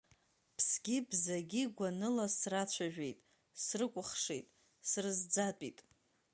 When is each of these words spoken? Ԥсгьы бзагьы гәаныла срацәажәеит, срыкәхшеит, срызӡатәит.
Ԥсгьы 0.55 0.97
бзагьы 1.09 1.63
гәаныла 1.75 2.27
срацәажәеит, 2.37 3.19
срыкәхшеит, 3.63 4.47
срызӡатәит. 4.89 5.79